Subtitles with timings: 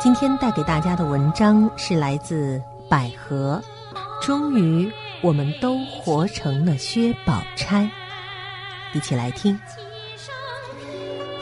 [0.00, 3.60] 今天带给大家的文章是来自百合。
[4.22, 4.88] 终于，
[5.22, 7.90] 我们都活成了薛宝钗。
[8.94, 9.58] 一起来听。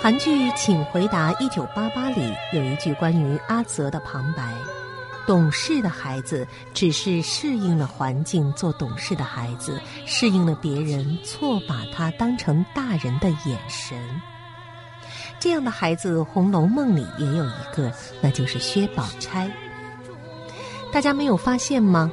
[0.00, 4.54] 韩剧《请回答一九八八》里有一句关于阿泽的旁白
[5.28, 13.98] ：“懂事的孩子只是适应了环境，做懂事的孩子，适应了别人错把他当成大人的眼神。”
[15.38, 19.50] 这样的孩子，《红楼梦》里也有一个，那就是薛宝钗。
[20.92, 22.10] 大家没有发现吗？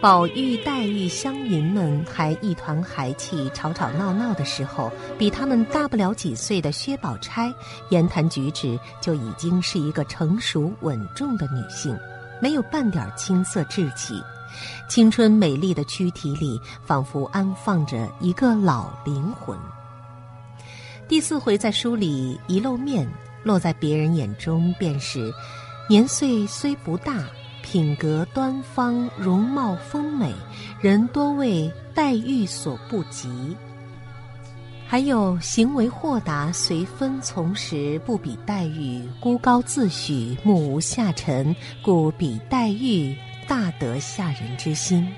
[0.00, 7.52] 宝玉、黛玉、湘云们还一团孩气、吵吵闹闹的时候，比他们大不了几岁的薛宝钗，
[7.88, 11.98] 言谈举止就已经是一个成熟稳重的女性，
[12.40, 14.22] 没有半点青涩稚气，
[14.88, 19.58] 青春美丽的躯体里仿佛安放着一个老灵魂。
[21.08, 23.08] 第四回在书里一露面，
[23.42, 25.32] 落在别人眼中便是
[25.88, 27.24] 年岁虽不大，
[27.62, 30.30] 品格端方，容貌丰美，
[30.82, 33.56] 人多为黛玉所不及。
[34.86, 45.10] 还有行为豁达，随分从时，不比黛玉；孤高自许，目无下尘，故比黛玉大得下人之心。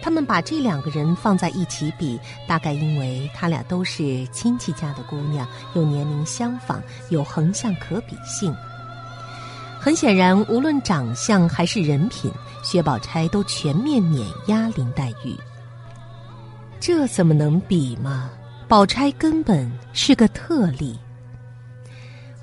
[0.00, 8.54] 他们把这两个人放在一起比，大概因为他俩都是亲戚家的姑娘，又年龄相仿，有横向可比性。
[9.80, 12.30] 很显然，无论长相还是人品，
[12.64, 15.36] 薛宝钗都全面碾压林黛玉。
[16.80, 18.30] 这怎么能比嘛？
[18.66, 20.98] 宝钗根本是个特例。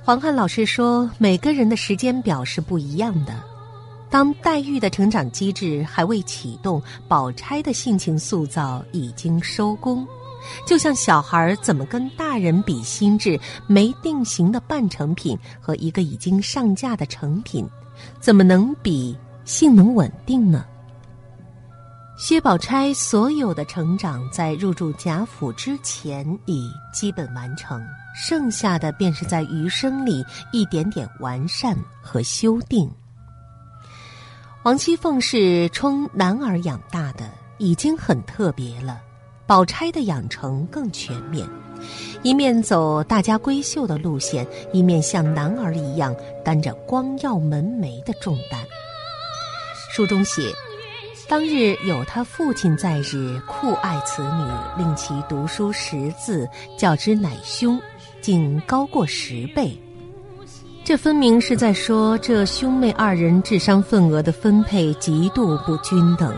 [0.03, 3.33] 黄汉老师说，每个人的时间表是不一样的。
[4.09, 10.07] 当黛玉的成长机制还未启动，宝钗的性情塑造已经收工。
[10.65, 13.39] 就像小孩怎么跟大人比心智？
[13.65, 17.67] 没定型的半成品和一个已经上架的成品，
[18.19, 20.63] 怎么能比性能稳定呢？
[22.17, 27.83] 薛宝钗所有的成长在入住贾府之前已基本完成，
[28.15, 30.23] 剩下的便是在余生里
[30.53, 32.89] 一点点完善和修订。
[34.65, 38.99] 王熙凤是冲男儿养大的，已经很特别了。
[39.45, 41.47] 宝钗的养成更全面，
[42.23, 44.43] 一面走大家闺秀的路线，
[44.73, 48.59] 一面像男儿一样担着光耀门楣的重担。
[49.93, 50.51] 书中写，
[51.29, 57.79] 当日有他父亲在日，酷爱此女，令其读书识字，较之乃兄，
[58.19, 59.79] 竟高过十倍。
[60.85, 66.31] 这分明是在说，这兄妹二人智商份额的分配极度不均等。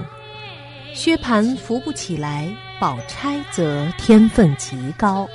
[0.94, 2.50] 薛蟠扶不起来，
[2.80, 5.28] 宝钗则天分极高。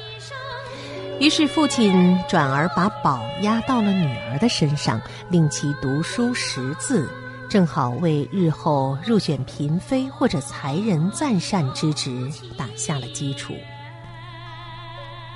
[1.21, 4.99] 于是父亲转而把宝压到了女儿的身上，
[5.29, 7.07] 令其读书识字，
[7.51, 13.53] 正好为日后入选嫔妃或者才人赞善之职打下了基础。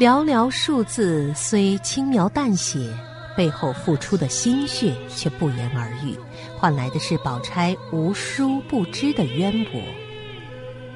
[0.01, 2.91] 寥寥数字虽轻描淡写。
[3.37, 6.17] 背后付出的心血却不言而喻，
[6.57, 9.81] 换来的是宝钗无书不知的渊博，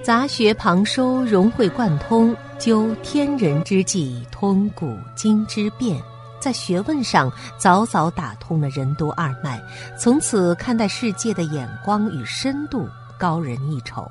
[0.03, 6.01] 杂学旁收，融会贯通，究天人之际，通古今之变，
[6.41, 9.61] 在学问上早早打通了任督二脉，
[9.99, 14.11] 从此看待世界的眼光与深度高人一筹。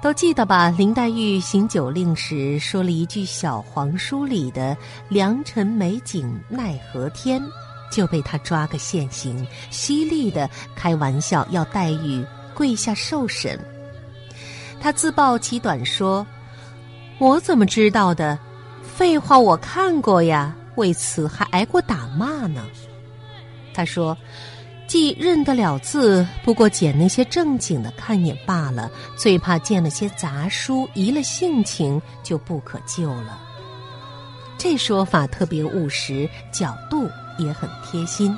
[0.00, 0.70] 都记得吧？
[0.70, 4.76] 林黛玉行酒令时说了一句小黄书里的
[5.10, 7.42] “良辰美景奈何天”，
[7.90, 13.58] 就被他抓个现行，犀利的开玩笑要黛玉跪下受审。
[14.80, 16.24] 他自曝其短说
[17.18, 18.38] ：“我怎么知道的？
[18.82, 22.64] 废话，我看过呀，为此还挨过打骂呢。”
[23.74, 24.16] 他说。
[24.88, 33.38] 既认得了字，不过捡那些正经的看也罢了，最怕见了些杂书，移了性情就不可救了。
[34.56, 37.06] 这说法特别务实，角度
[37.38, 38.34] 也很贴心。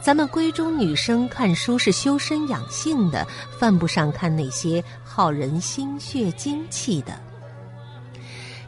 [0.00, 3.26] 咱们闺中女生看书是修身养性的，
[3.58, 7.12] 犯不上看那些耗人心血精气的。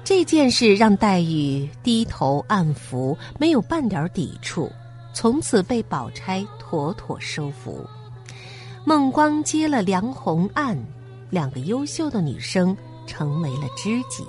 [0.05, 4.71] 这件事让黛玉低头暗服，没有半点抵触。
[5.17, 7.89] 从此被宝钗妥妥收服，
[8.85, 10.79] 孟光接了梁红案，
[11.31, 12.77] 两个优秀的女生
[13.07, 14.27] 成为了知己。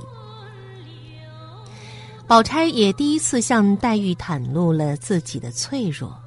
[2.26, 6.18] 宝钗也第一次向黛玉袒露了自己的脆弱。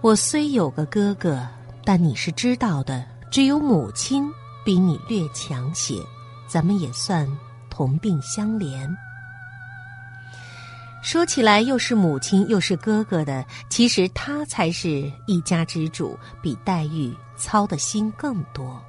[0.00, 1.46] 我虽有个哥哥，
[1.84, 4.26] 但你是知道的，只有母亲
[4.64, 5.96] 比你略强些，
[6.48, 7.28] 咱们也算
[7.68, 8.88] 同病相怜。
[11.02, 18.80] 说起来又是母亲又是哥哥的，其实他才是一家之主，比黛玉操的心更多。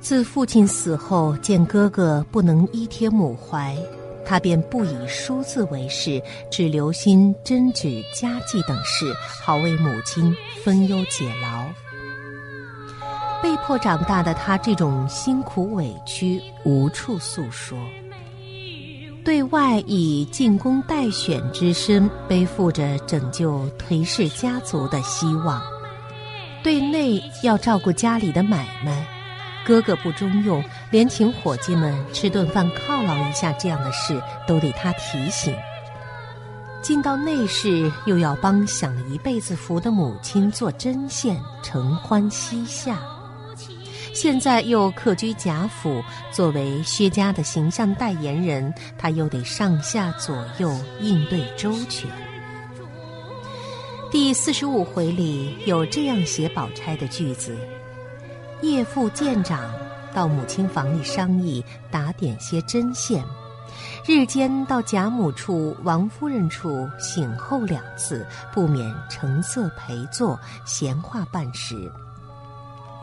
[0.00, 3.74] 自父亲死后，见哥哥不能依贴母怀，
[4.22, 11.64] 他便不以书字为事，只留心针纸家计等事，好为母亲分忧解劳。
[13.42, 17.78] 被迫长大的他，这种辛苦委屈无处诉说。
[19.24, 25.58] 对外以进宫待选之身，背负着拯救颓势家族的希望；
[26.62, 29.06] 对内要照顾家里的买卖，
[29.64, 35.56] 哥哥不中用，连请伙计们吃顿饭犒劳一下这样的事，都得他提醒。
[36.82, 42.98] 进到内室，又要帮享了一辈子福的母亲做针线，承欢膝下。
[44.14, 46.00] 现在又客居贾府，
[46.30, 52.08] 作为薛家的形象代言人，他又得上下左右应对周全。
[54.12, 57.56] 第四十五回里有这样写宝钗的句子
[58.62, 59.68] ：“叶父见长，
[60.14, 63.24] 到母亲房里商议打点些针线，
[64.06, 71.90] 日间到贾母处、王夫人处醒后两次，不免成色陪坐，闲话半时。”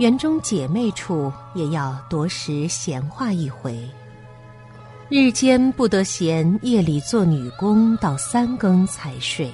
[0.02, 3.88] 园中姐妹处也要多时闲话一回。
[5.10, 9.52] 日间不得闲，夜里做女工到三更才睡。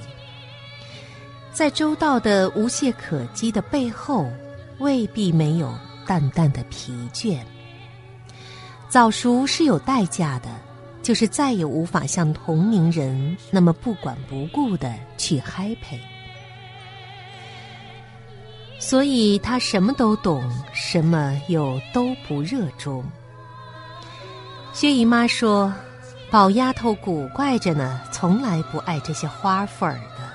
[1.52, 4.26] 在周到的无懈可击的背后，
[4.78, 5.70] 未必没有
[6.06, 7.40] 淡淡的疲倦。
[8.88, 10.48] 早熟是有代价的，
[11.02, 16.00] 就是再也无法像同龄人那么不管不顾的去嗨陪。
[18.78, 20.42] 所以他什么都懂，
[20.72, 23.04] 什么又都不热衷。
[24.72, 25.72] 薛姨妈说
[26.30, 30.28] ：“宝丫头古怪着呢，从来不爱这些花粉儿的。”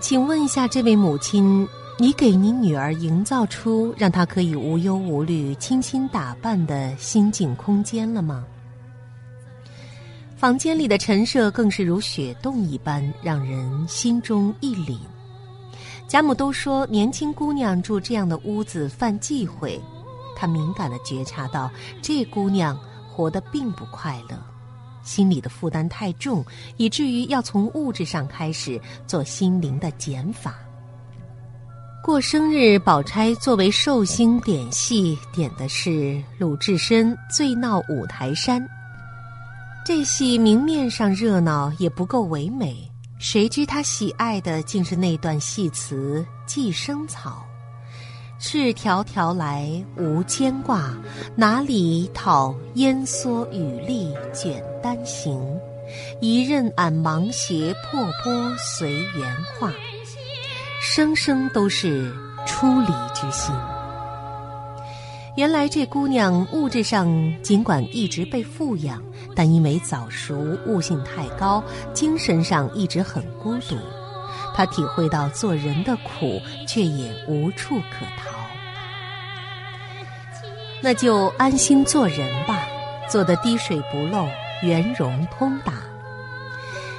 [0.00, 1.68] 请问一下，这位母亲，
[1.98, 8.44] 你给您女儿营造出让她可以无忧无虑、精心打扮的心境空间了吗？
[10.36, 14.98] 房间里的陈设更是如雪洞一般，让人心中一凛。
[16.10, 19.80] 贾母都说年轻姑娘住这样的屋子犯忌讳，
[20.34, 21.70] 她敏感的觉察到
[22.02, 22.76] 这姑娘
[23.08, 24.36] 活得并不快乐，
[25.04, 26.44] 心里的负担太重，
[26.76, 30.56] 以至于要从物质上开始做心灵的减法。
[32.02, 38.60] 过生日，宝钗作为寿星点戏，点的是鲁智深醉闹五台山。
[39.86, 42.89] 这戏明面上热闹，也不够唯美。
[43.20, 47.46] 谁知他喜爱的竟是那段戏词：“寄生草，
[48.38, 50.90] 赤条条来无牵挂，
[51.36, 55.38] 哪里讨烟蓑雨笠卷单行？
[56.22, 59.70] 一任俺芒鞋破钵随缘化。”
[60.80, 62.10] 声声都是
[62.46, 63.54] 出离之心。
[65.40, 67.08] 原来这姑娘物质上
[67.40, 69.02] 尽管一直被富养，
[69.34, 71.64] 但因为早熟、悟性太高，
[71.94, 73.74] 精神上一直很孤独。
[74.54, 76.38] 她体会到做人的苦，
[76.68, 78.36] 却也无处可逃。
[80.82, 82.60] 那就安心做人吧，
[83.08, 84.28] 做得滴水不漏、
[84.62, 85.72] 圆融通达。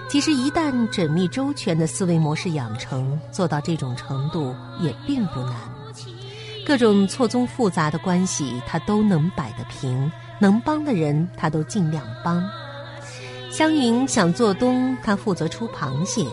[0.10, 5.53] 其实，一旦缜密周全的思维模式养成，做到这种程度也并不难。
[6.65, 12.44] 各种错综复杂的关系，他都能摆得平；能帮的人，他都尽量帮。
[13.50, 16.25] 湘云想做东，他负责出螃蟹；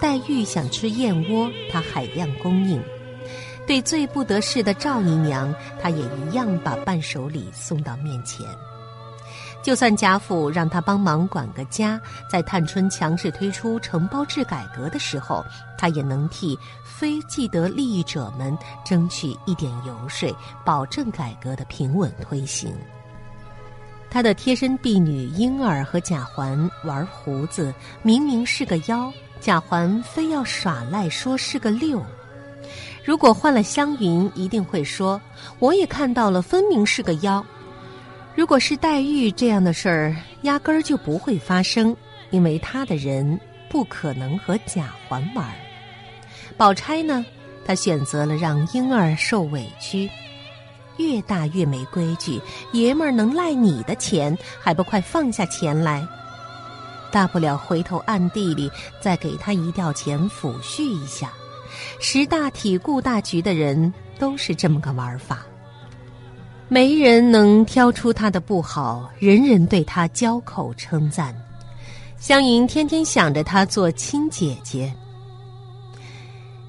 [0.00, 2.82] 黛玉想吃燕窝，他海量供应。
[3.66, 8.46] 对最不得势的赵姨娘，他也一样把伴手礼送到面前。
[9.66, 15.44] 就算贾府让他帮忙管个家，在探春强势推出承包制改革的时候，
[15.76, 20.32] 他也能替非既得利益者们争取一点游说，
[20.64, 22.72] 保证改革的平稳推行。
[24.08, 32.00] 他的贴身婢女莺儿和贾环玩胡子，明明是个妖，贾环非要耍赖说是个六。
[33.04, 35.20] 如果换了湘云，一定会说
[35.58, 37.44] ：“我也看到了，分明是个妖。”
[38.36, 41.96] 如果是黛玉这样的事儿，压根儿就不会发生，
[42.28, 43.40] 因为她的人
[43.70, 45.50] 不可能和贾环玩。
[46.54, 47.24] 宝钗呢，
[47.64, 50.10] 她选择了让莺儿受委屈，
[50.98, 52.38] 越大越没规矩，
[52.72, 56.06] 爷们儿能赖你的钱，还不快放下钱来？
[57.10, 61.32] 大不了回头暗地里再给他一吊钱抚恤一下。
[62.00, 65.46] 识大体、顾大局的人都是这么个玩法。
[66.68, 71.34] 没人能挑出他的不好，人人对他交口称赞。
[72.18, 74.92] 湘云天天想着她做亲姐姐。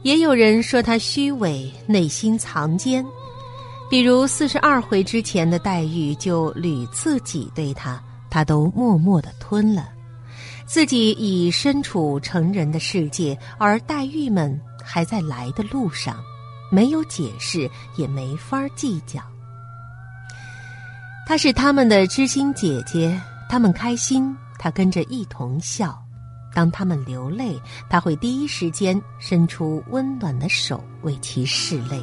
[0.03, 3.03] 也有人说她虚伪，内心藏奸。
[3.89, 7.99] 比如四十二回之前的黛玉就屡次挤兑他，
[8.29, 9.89] 他都默默的吞了。
[10.65, 16.21] 自己已身处成人的世界，而黛玉们还在来的路上，
[16.69, 19.21] 没有解释，也没法计较。
[21.27, 23.19] 她是他们的知心姐姐，
[23.49, 25.89] 他们开心，她跟着一同笑；
[26.55, 32.01] 当他们流泪，她会第一时间伸出温暖的手为其拭泪。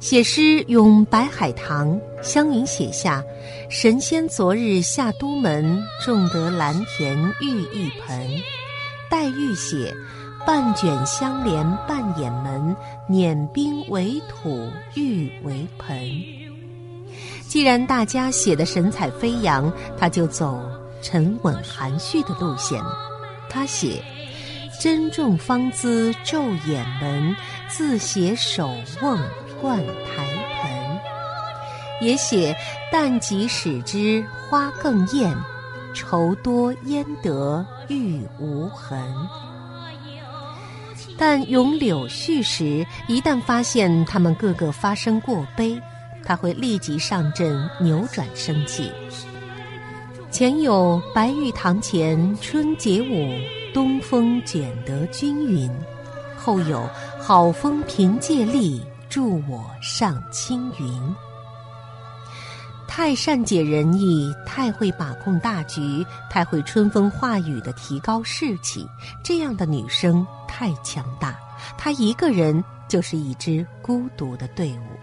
[0.00, 3.22] 写诗咏白海棠，湘云写下
[3.68, 8.26] ：“神仙昨日下都门，种得蓝田玉一盆。”
[9.10, 9.94] 黛玉写
[10.46, 12.74] ：“半卷香帘半掩门，
[13.06, 15.96] 碾冰为土玉为盆。”
[17.48, 20.60] 既然大家写的神采飞扬，他就走
[21.00, 22.80] 沉稳含蓄的路线。
[23.48, 24.02] 他写
[24.80, 27.34] ：“珍重芳姿昼掩门，
[27.68, 29.18] 自携手瓮。”
[29.58, 30.26] 灌台
[30.60, 32.54] 盆，也写
[32.92, 35.34] 淡即使之花更艳，
[35.94, 39.02] 愁多焉得玉无痕。
[41.16, 45.80] 但咏柳絮时，一旦发现他们个个发生过悲，
[46.26, 48.92] 他会立即上阵扭转生气。
[50.30, 53.32] 前有白玉堂前春节舞，
[53.72, 55.70] 东风卷得均匀；
[56.36, 56.86] 后有
[57.18, 58.84] 好风凭借力。
[59.08, 61.14] 助我上青云。
[62.86, 68.86] 太善解人意，太会把控大局，太会春风化雨的提高士气。
[69.22, 71.38] 这样的女生太强大，
[71.78, 74.95] 她一个人就是一支孤独的队伍。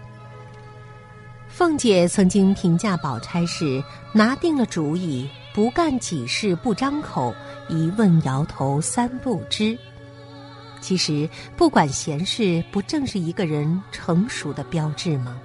[1.56, 3.80] 凤姐曾经评价宝钗时，
[4.10, 7.32] 拿定了主意，不干己事不张口，
[7.68, 9.78] 一问摇头三不知。
[10.80, 15.40] 其实，不管闲事，不正是一个人成熟的标志吗？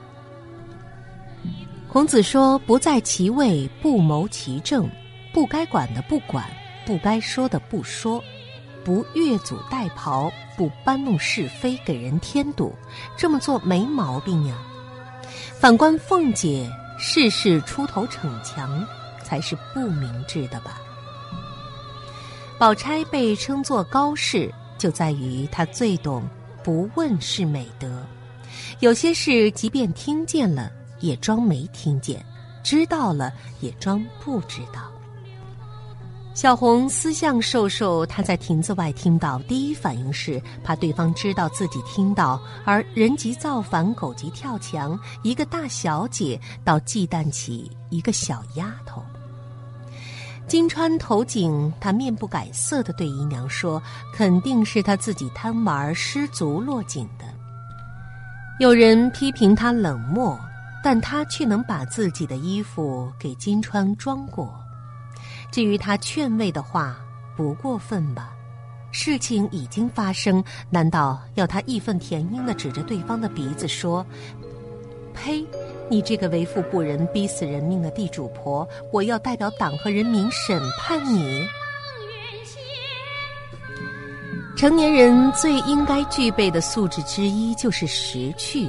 [1.88, 4.90] 孔子说：“不在其位，不谋其政，
[5.32, 6.44] 不该管的不管，
[6.88, 8.20] 不该说的不说，
[8.84, 12.74] 不越俎代庖，不搬弄是非，给人添堵。
[13.16, 14.56] 这么做没毛病呀。”
[15.60, 18.86] 反观凤姐，事事出头逞强，
[19.24, 20.80] 才是不明智的吧？
[22.58, 24.54] 宝钗被称作高士。
[24.78, 26.24] 就在于她最懂
[26.64, 28.02] 不问是美德，
[28.80, 32.26] 有些事即便听见了也装没听见，
[32.64, 34.90] 知道了也装不知道。
[36.36, 49.04] 小红思向瘦瘦，他在亭子外听到，第一反应是怕对方知道自己听到，而人急造反，狗急跳墙，一个大小姐倒忌惮起一个小丫头。
[50.48, 53.82] 金川投井，他面不改色的对姨娘说
[54.16, 57.26] ：“肯定是他自己贪玩失足落井的。”
[58.60, 60.40] 有人批评他冷漠，
[60.82, 64.58] 但他却能把自己的衣服给金川装过。
[65.52, 66.98] 至于他劝慰的话，
[67.36, 68.32] 不过分吧？
[68.92, 74.06] 事情已经发生，难道要他义愤填膺的指着对方的鼻子说
[75.14, 75.46] ：“呸！”
[75.92, 81.44] 你这个为富不仁、逼死人命的地主婆，我要代表党和人民审判你。
[84.56, 88.68] 成年人最应该具备的素质之一就是识趣。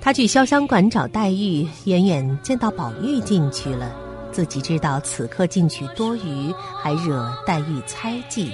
[0.00, 3.94] 他去潇湘馆找黛玉，远远见到宝玉进去了，
[4.34, 8.50] 自己知道此刻进去多余，还惹黛玉猜忌，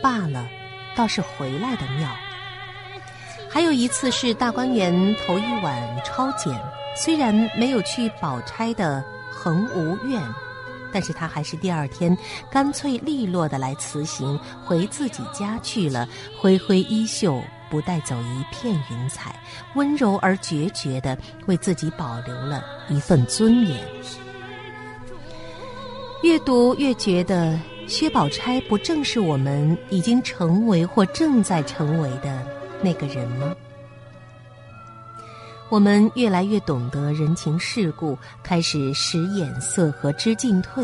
[0.00, 0.46] 罢了，
[0.94, 2.08] 倒是回来的妙。
[3.50, 6.56] 还有一次是大观园头一晚抄检，
[6.96, 10.22] 虽然没有去宝钗的恒芜院，
[10.92, 12.16] 但是他还是第二天
[12.48, 16.08] 干脆利落的来辞行，回自己家去了，
[16.40, 19.34] 挥挥衣袖，不带走一片云彩，
[19.74, 23.84] 温柔而决绝的为自己保留了一份尊严。
[26.24, 32.42] 越读越觉得，薛宝钗不正是我们已经成为或正在成为的？
[32.80, 33.54] 那个人吗？
[35.68, 40.82] 我们越来越懂得人情世故，开始使眼色和知进退，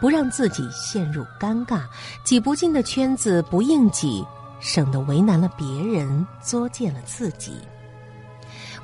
[0.00, 1.82] 不让自己陷入尴尬，
[2.24, 4.26] 挤不进的圈子不硬挤，
[4.58, 7.52] 省得为难了别人，作践了自己。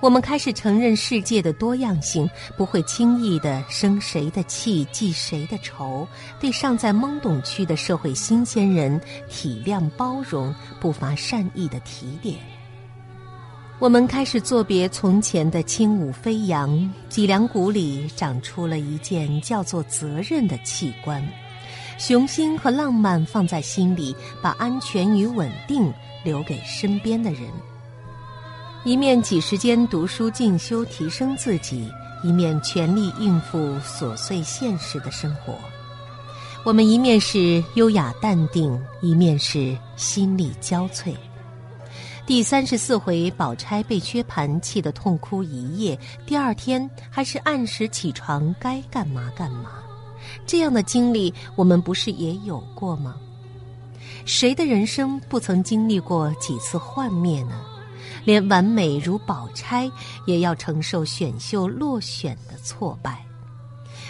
[0.01, 6.07] 我们开始承认世界的多样性，不会轻易的生谁的气，记谁的仇。
[6.39, 12.37] 对尚在懵懂区的社会新鲜人，体谅包容，不乏善意的提点。
[13.79, 21.27] 我们开始作别从前的轻舞飞扬，脊梁骨里长出了一件叫做责任的器官。
[21.99, 27.43] 雄心和浪漫放在心里，把安全与稳定留给身边的人。
[28.87, 31.91] 一面挤时间读书进修，提升自己；
[32.23, 35.59] 一面全力应付琐碎现实的生活。
[36.65, 41.13] 我们一面是优雅淡定，一面是心力交瘁。
[42.27, 45.99] 第三十四回，宝钗被薛蟠，气得痛哭一夜。
[46.25, 49.83] 第二天还是按时起床，该干嘛干嘛。
[50.47, 53.17] 这样的经历，我们不是也有过吗？
[54.25, 57.65] 谁的人生不曾经历过几次幻灭呢？
[58.27, 59.91] 连完美如宝钗，
[60.27, 63.25] 也要承受选秀落选的挫败。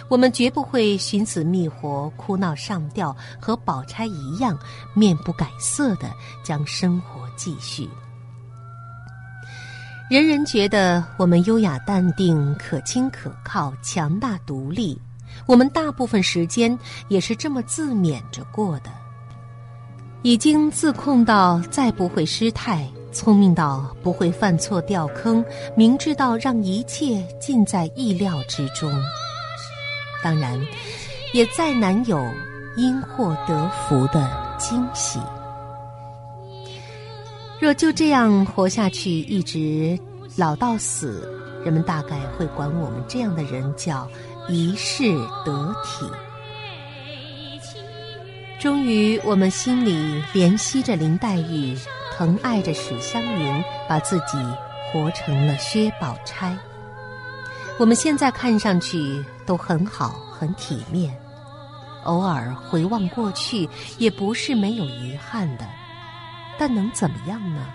[0.08, 4.58] 我们绝不会寻死觅活、哭闹上吊，和宝钗一样，
[4.94, 6.10] 面不改色的
[6.42, 7.88] 将生活继续。
[10.08, 14.96] 人人觉得我们优雅淡定、可亲可靠、强大独立，
[15.46, 18.90] 我们大部分时间也是这么自勉着过的。
[20.22, 25.42] 已经自控到再不会失态，聪明到不会犯错掉坑，
[25.74, 28.92] 明智到让一切尽在意料之中。
[30.22, 30.60] 当然，
[31.32, 32.22] 也再难有
[32.76, 35.18] 因祸得福的惊喜。
[37.58, 39.98] 若就这样活下去，一直
[40.36, 41.26] 老到死，
[41.64, 44.06] 人们大概会管我们这样的人叫
[44.46, 45.04] 一世
[45.42, 46.04] 得体。
[48.60, 51.76] 终于，我们心里怜惜着林黛玉，
[52.16, 54.38] 疼爱着史湘云，把自己
[54.90, 56.56] 活成了薛宝钗。
[57.78, 61.14] 我们现在看上去都很好，很体面，
[62.04, 63.68] 偶尔回望过去，
[63.98, 65.66] 也不是没有遗憾的。
[66.56, 67.66] 但能怎么样呢？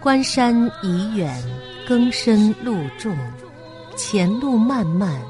[0.00, 1.40] 关山已远，
[1.86, 3.16] 更深路重，
[3.96, 5.22] 前路漫漫，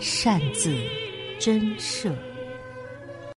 [0.00, 0.74] 擅自
[1.38, 2.12] 真设。